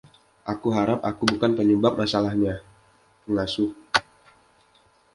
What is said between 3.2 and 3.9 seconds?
pengasuh?